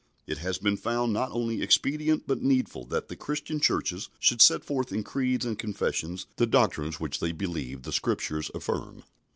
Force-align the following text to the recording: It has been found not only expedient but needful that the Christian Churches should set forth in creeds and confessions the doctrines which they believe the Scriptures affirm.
It 0.25 0.39
has 0.39 0.57
been 0.57 0.77
found 0.77 1.13
not 1.13 1.29
only 1.31 1.61
expedient 1.61 2.23
but 2.25 2.41
needful 2.41 2.85
that 2.85 3.07
the 3.07 3.15
Christian 3.15 3.59
Churches 3.59 4.09
should 4.17 4.41
set 4.41 4.63
forth 4.65 4.91
in 4.91 5.03
creeds 5.03 5.45
and 5.45 5.59
confessions 5.59 6.25
the 6.37 6.47
doctrines 6.47 6.99
which 6.99 7.19
they 7.19 7.31
believe 7.33 7.83
the 7.83 7.93
Scriptures 7.93 8.49
affirm. 8.55 9.03